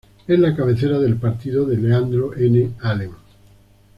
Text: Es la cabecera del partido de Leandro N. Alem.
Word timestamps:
Es 0.27 0.39
la 0.39 0.55
cabecera 0.55 0.97
del 0.97 1.15
partido 1.17 1.63
de 1.67 1.77
Leandro 1.77 2.33
N. 2.35 2.71
Alem. 2.81 3.11